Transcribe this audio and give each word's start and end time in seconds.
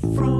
from 0.00 0.39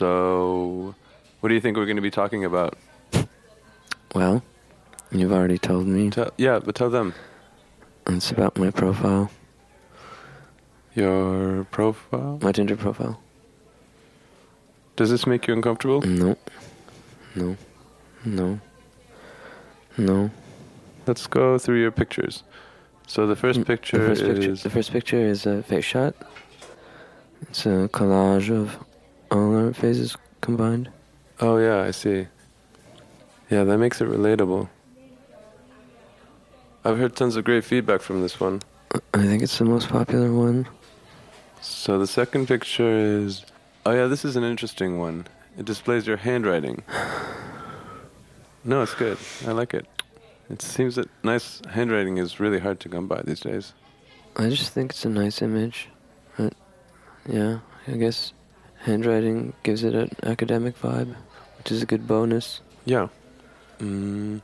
So, 0.00 0.94
what 1.40 1.48
do 1.48 1.54
you 1.54 1.60
think 1.62 1.78
we're 1.78 1.86
going 1.86 1.96
to 1.96 2.02
be 2.02 2.10
talking 2.10 2.44
about? 2.44 2.76
Well, 4.14 4.42
you've 5.10 5.32
already 5.32 5.56
told 5.56 5.86
me. 5.86 6.10
Tell, 6.10 6.30
yeah, 6.36 6.58
but 6.58 6.74
tell 6.74 6.90
them 6.90 7.14
It's 8.06 8.30
about 8.30 8.58
my 8.58 8.70
profile, 8.70 9.30
your 10.94 11.64
profile. 11.70 12.38
my 12.42 12.52
Tinder 12.52 12.76
profile. 12.76 13.18
Does 14.96 15.08
this 15.08 15.26
make 15.26 15.46
you 15.48 15.54
uncomfortable? 15.54 16.02
No, 16.02 16.36
no, 17.34 17.56
no, 18.22 18.60
no. 19.96 20.30
Let's 21.06 21.26
go 21.26 21.56
through 21.56 21.80
your 21.80 21.90
pictures. 21.90 22.42
So 23.06 23.26
the 23.26 23.36
first 23.36 23.60
Mm, 23.60 23.66
picture 23.66 23.96
the 23.98 24.08
first 24.14 24.24
picture. 24.26 24.54
The 24.56 24.70
first 24.70 24.92
picture 24.92 25.20
is 25.20 25.46
a 25.46 25.62
face 25.62 25.86
shot. 25.86 26.14
It's 27.48 27.64
a 27.64 27.88
collage 27.90 28.50
of 28.50 28.76
all 29.36 29.66
our 29.66 29.72
faces 29.72 30.16
combined. 30.40 30.90
oh 31.40 31.58
yeah, 31.58 31.82
I 31.82 31.90
see. 31.90 32.26
Yeah, 33.50 33.64
that 33.64 33.78
makes 33.78 34.00
it 34.00 34.08
relatable. 34.08 34.68
I've 36.84 36.98
heard 36.98 37.16
tons 37.16 37.36
of 37.36 37.44
great 37.44 37.64
feedback 37.64 38.00
from 38.00 38.22
this 38.22 38.38
one. 38.40 38.62
I 39.14 39.22
think 39.22 39.42
it's 39.42 39.58
the 39.58 39.64
most 39.64 39.88
popular 39.88 40.32
one. 40.32 40.68
So 41.60 41.98
the 41.98 42.06
second 42.06 42.46
picture 42.46 42.90
is 42.90 43.44
oh 43.84 43.92
yeah, 43.92 44.06
this 44.06 44.24
is 44.24 44.36
an 44.36 44.44
interesting 44.44 44.98
one. 44.98 45.26
It 45.58 45.64
displays 45.64 46.06
your 46.06 46.16
handwriting. 46.18 46.82
No, 48.64 48.82
it's 48.82 48.94
good. 48.94 49.16
I 49.46 49.52
like 49.52 49.74
it. 49.74 49.86
It 50.50 50.60
seems 50.60 50.96
that 50.96 51.08
nice 51.22 51.62
handwriting 51.70 52.18
is 52.18 52.40
really 52.40 52.58
hard 52.58 52.80
to 52.80 52.88
come 52.88 53.06
by 53.06 53.22
these 53.22 53.38
days. 53.38 53.74
I 54.34 54.48
just 54.48 54.72
think 54.72 54.90
it's 54.90 55.04
a 55.04 55.08
nice 55.08 55.40
image. 55.40 55.88
But, 56.36 56.52
yeah, 57.28 57.60
I 57.86 57.92
guess 57.92 58.32
handwriting 58.86 59.52
gives 59.64 59.82
it 59.82 59.94
an 59.94 60.10
academic 60.22 60.80
vibe, 60.80 61.14
which 61.58 61.72
is 61.72 61.82
a 61.82 61.86
good 61.86 62.06
bonus. 62.06 62.60
Yeah. 62.84 63.08
Mm. 63.80 64.40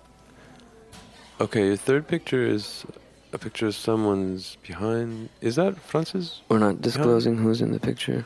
Okay, 1.41 1.67
your 1.69 1.77
third 1.77 2.09
picture 2.09 2.45
is 2.45 2.85
a 3.33 3.39
picture 3.39 3.69
of 3.69 3.75
someone's 3.75 4.57
behind. 4.67 5.31
Is 5.41 5.57
that 5.57 5.79
Francis? 5.79 6.43
We're 6.49 6.59
not 6.59 6.83
disclosing 6.83 7.39
who's 7.39 7.63
in 7.63 7.73
the 7.73 7.81
picture. 7.81 8.25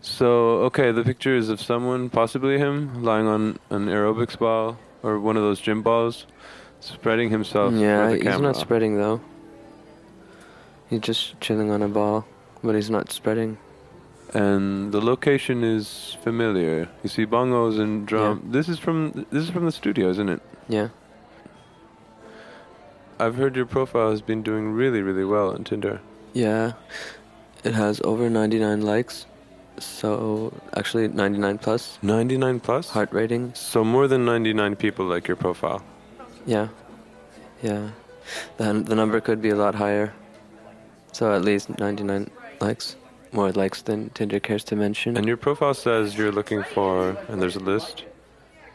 So, 0.00 0.62
okay, 0.70 0.92
the 0.92 1.02
picture 1.02 1.36
is 1.36 1.48
of 1.48 1.60
someone, 1.60 2.08
possibly 2.08 2.56
him, 2.56 3.02
lying 3.02 3.26
on 3.26 3.58
an 3.70 3.86
aerobics 3.86 4.38
ball 4.38 4.78
or 5.02 5.18
one 5.18 5.36
of 5.36 5.42
those 5.42 5.60
gym 5.60 5.82
balls, 5.82 6.26
spreading 6.80 7.30
himself 7.30 7.74
yeah, 7.74 8.12
he's 8.12 8.22
camera. 8.22 8.40
not 8.40 8.56
spreading 8.56 8.96
though. 8.96 9.20
He's 10.88 11.00
just 11.00 11.40
chilling 11.40 11.70
on 11.70 11.82
a 11.82 11.88
ball, 11.88 12.26
but 12.62 12.76
he's 12.76 12.90
not 12.90 13.10
spreading. 13.10 13.58
And 14.34 14.92
the 14.92 15.00
location 15.00 15.64
is 15.64 16.16
familiar. 16.22 16.88
You 17.02 17.08
see 17.08 17.26
bongos 17.26 17.78
and 17.80 18.06
drum. 18.06 18.48
This 18.50 18.68
is 18.68 18.78
from 18.78 19.26
this 19.30 19.44
is 19.44 19.50
from 19.50 19.64
the 19.64 19.72
studio, 19.72 20.10
isn't 20.10 20.28
it? 20.28 20.42
Yeah. 20.68 20.88
I've 23.20 23.34
heard 23.34 23.56
your 23.56 23.66
profile 23.66 24.10
has 24.10 24.22
been 24.22 24.42
doing 24.42 24.72
really, 24.72 25.02
really 25.02 25.24
well 25.24 25.50
on 25.52 25.64
Tinder. 25.64 26.00
Yeah. 26.32 26.74
It 27.64 27.74
has 27.74 28.00
over 28.04 28.30
99 28.30 28.82
likes. 28.82 29.26
So, 29.80 30.52
actually 30.76 31.08
99 31.08 31.58
plus. 31.58 31.98
plus 31.98 32.02
99 32.02 32.60
plus? 32.60 32.90
heart 32.90 33.12
ratings. 33.12 33.58
So 33.58 33.84
more 33.84 34.06
than 34.06 34.24
99 34.24 34.76
people 34.76 35.06
like 35.06 35.26
your 35.26 35.36
profile. 35.36 35.82
Yeah. 36.46 36.68
Yeah. 37.62 37.90
The, 38.56 38.72
the 38.72 38.94
number 38.94 39.20
could 39.20 39.42
be 39.42 39.50
a 39.50 39.56
lot 39.56 39.74
higher. 39.74 40.12
So, 41.12 41.34
at 41.34 41.42
least 41.42 41.76
99 41.78 42.30
likes. 42.60 42.96
More 43.32 43.52
likes 43.52 43.82
than 43.82 44.10
Tinder 44.10 44.40
cares 44.40 44.64
to 44.64 44.76
mention. 44.76 45.16
And 45.16 45.26
your 45.26 45.36
profile 45.36 45.74
says 45.74 46.16
you're 46.16 46.32
looking 46.32 46.62
for, 46.62 47.10
and 47.28 47.40
there's 47.40 47.56
a 47.56 47.60
list 47.60 48.04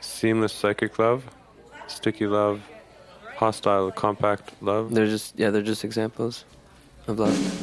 seamless 0.01 0.51
psychic 0.51 0.99
love, 0.99 1.23
sticky 1.87 2.27
love, 2.27 2.61
hostile 3.35 3.89
compact 3.91 4.51
love. 4.61 4.93
they're 4.93 5.07
just, 5.07 5.37
yeah, 5.39 5.49
they're 5.49 5.61
just 5.61 5.83
examples 5.83 6.45
of 7.07 7.19
love. 7.19 7.62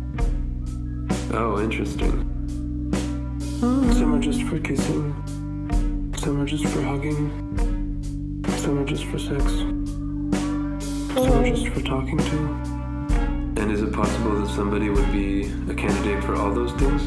Oh, 1.33 1.61
interesting. 1.61 2.27
Some 3.61 4.15
are 4.15 4.19
just 4.19 4.43
for 4.43 4.59
kissing. 4.59 5.15
Some 6.17 6.41
are 6.41 6.45
just 6.45 6.65
for 6.67 6.81
hugging. 6.81 8.43
Some 8.57 8.79
are 8.79 8.85
just 8.85 9.05
for 9.05 9.17
sex. 9.17 9.43
Some 9.45 11.31
are 11.31 11.49
just 11.49 11.69
for 11.69 11.81
talking 11.83 12.17
to. 12.17 12.37
And 13.61 13.71
is 13.71 13.81
it 13.81 13.93
possible 13.93 14.41
that 14.41 14.49
somebody 14.49 14.89
would 14.89 15.09
be 15.13 15.43
a 15.69 15.73
candidate 15.73 16.21
for 16.21 16.35
all 16.35 16.53
those 16.53 16.73
things? 16.73 17.01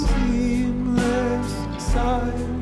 Seamless 0.00 1.52
psychic 1.92 2.61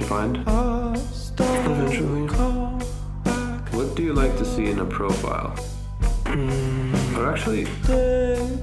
to 0.00 0.06
find? 0.06 0.36
Eventually. 1.38 2.26
What 3.76 3.94
do 3.94 4.02
you 4.02 4.12
like 4.12 4.36
to 4.38 4.44
see 4.44 4.66
in 4.66 4.78
a 4.78 4.84
profile? 4.84 5.50
Hmm. 6.26 7.16
Or 7.16 7.30
actually, 7.30 7.64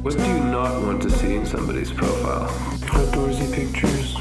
what 0.02 0.18
do 0.18 0.24
you 0.24 0.40
not 0.40 0.82
want 0.82 1.02
to 1.04 1.10
see 1.10 1.36
in 1.36 1.46
somebody's 1.46 1.92
profile? 1.92 2.48
Outdoorsy 2.96 3.54
pictures. 3.54 4.17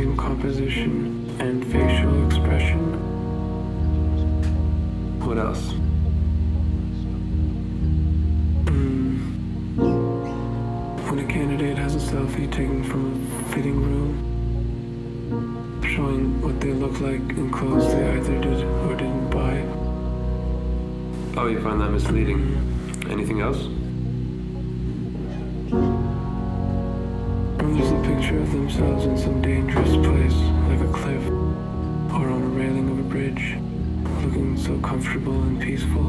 Same 0.00 0.16
composition 0.16 1.36
and 1.40 1.62
facial 1.66 2.26
expression. 2.26 2.80
What 5.26 5.36
else? 5.36 5.72
Hmm. 8.68 9.18
When 11.10 11.18
a 11.18 11.26
candidate 11.26 11.76
has 11.76 11.96
a 11.96 11.98
selfie 11.98 12.50
taken 12.50 12.82
from 12.82 13.02
a 13.12 13.44
fitting 13.52 13.78
room, 13.88 14.10
showing 15.82 16.40
what 16.40 16.58
they 16.62 16.72
look 16.72 16.98
like 17.00 17.20
in 17.40 17.50
clothes 17.50 17.92
they 17.92 18.10
either 18.12 18.40
did 18.40 18.64
or 18.64 18.96
didn't 18.96 19.28
buy. 19.28 19.56
Oh, 21.38 21.46
you 21.46 21.60
find 21.60 21.78
that 21.82 21.90
misleading. 21.90 22.40
Anything 23.10 23.42
else? 23.42 23.79
Picture 28.30 28.42
of 28.44 28.52
themselves 28.52 29.06
in 29.06 29.18
some 29.18 29.42
dangerous 29.42 29.96
place, 30.06 30.34
like 30.68 30.80
a 30.80 30.92
cliff, 30.92 31.26
or 32.14 32.30
on 32.30 32.42
a 32.42 32.46
railing 32.46 32.88
of 32.88 32.98
a 33.00 33.02
bridge, 33.02 33.56
looking 34.22 34.56
so 34.56 34.78
comfortable 34.86 35.42
and 35.42 35.60
peaceful. 35.60 36.06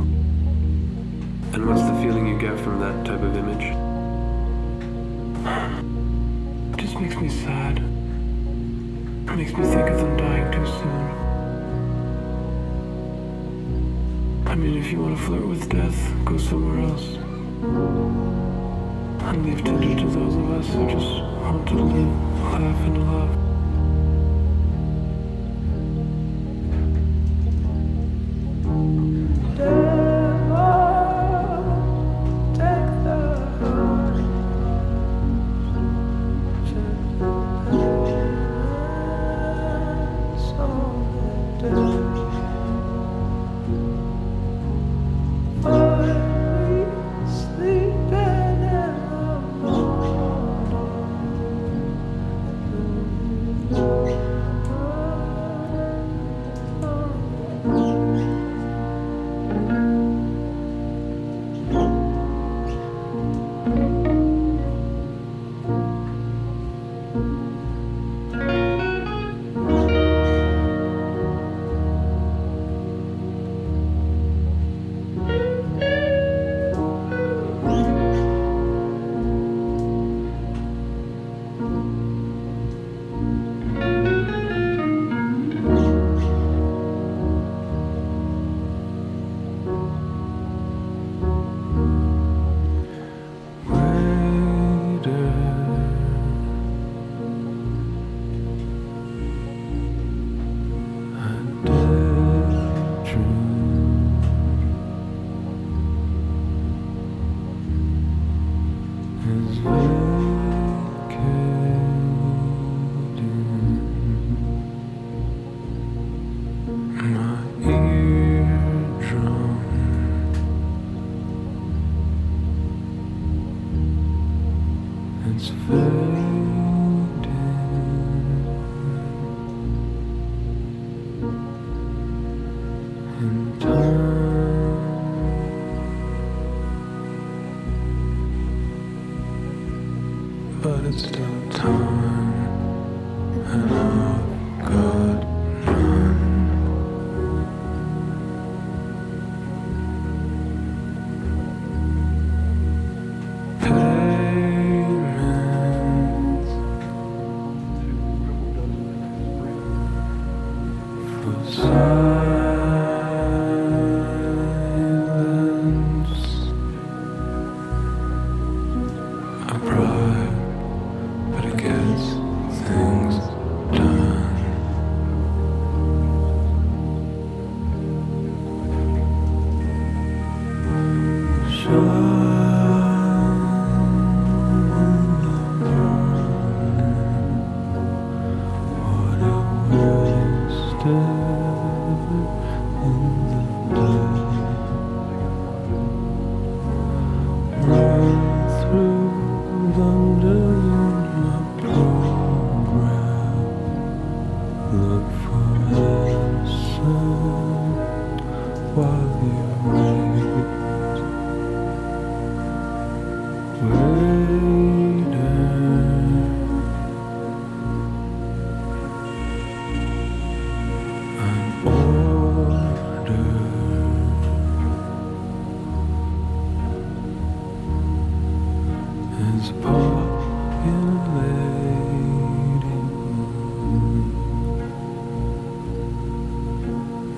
And 1.54 1.66
what's 1.68 1.82
the 1.82 1.96
feeling 1.96 2.28
you 2.28 2.38
get 2.38 2.60
from 2.60 2.80
that 2.80 3.06
type 3.08 3.22
of 3.22 3.36
image? 3.36 3.76
It 6.74 6.78
just 6.80 7.00
makes 7.00 7.16
me 7.16 7.28
sad. 7.28 7.78
It 7.80 9.36
makes 9.36 9.54
me 9.54 9.64
think 9.64 9.90
of 9.90 9.98
them 9.98 10.16
dying 10.18 10.52
too 10.52 10.66
soon. 10.68 11.02
I 14.46 14.54
mean, 14.54 14.78
if 14.78 14.92
you 14.92 15.00
want 15.00 15.18
to 15.18 15.24
flirt 15.24 15.48
with 15.48 15.68
death, 15.70 16.14
go 16.24 16.38
somewhere 16.38 16.88
else. 16.88 17.18
And 19.26 19.44
leave 19.44 19.64
Tinder 19.64 19.96
to 20.02 20.08
those 20.08 20.36
of 20.36 20.52
us 20.52 20.68
who 20.72 20.88
just 20.88 21.31
want 21.52 21.68
to 21.68 21.76
live, 21.76 22.42
laugh, 22.54 22.86
and 22.86 23.08
love. 23.08 23.41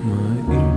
My 0.04 0.73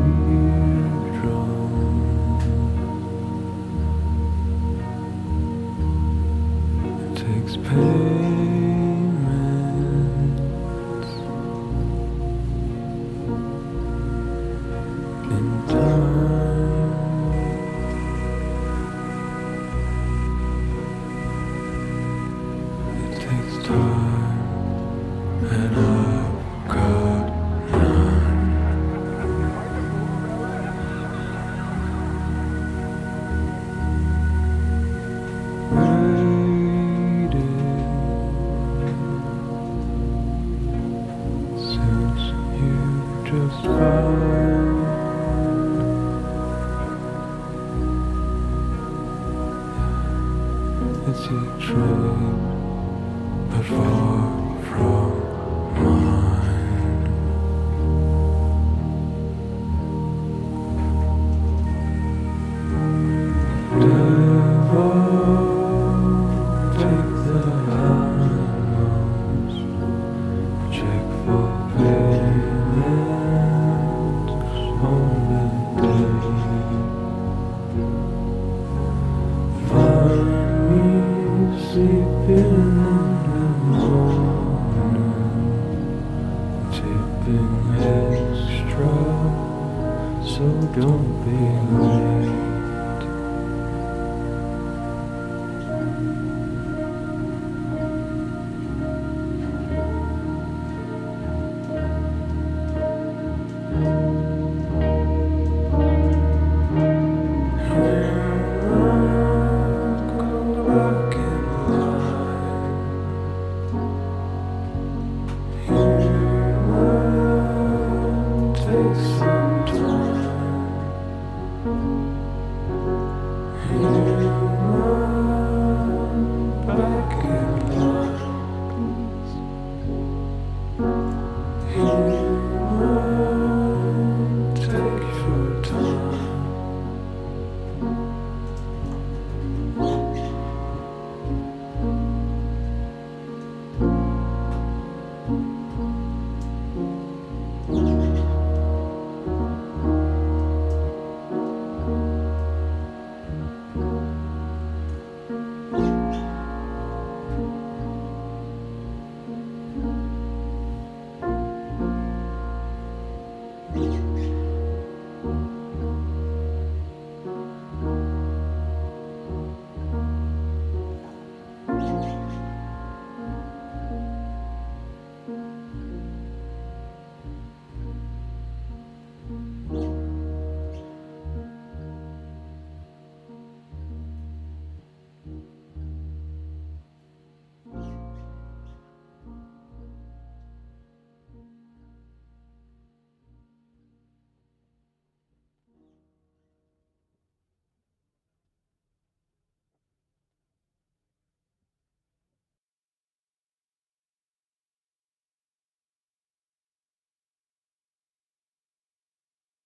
so 90.38 90.44
don't 90.76 91.26
be 91.26 91.38
late. 91.84 92.57